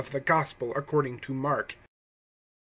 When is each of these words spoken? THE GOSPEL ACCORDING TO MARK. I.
THE 0.09 0.19
GOSPEL 0.19 0.73
ACCORDING 0.73 1.19
TO 1.19 1.31
MARK. 1.31 1.73
I. 1.79 1.85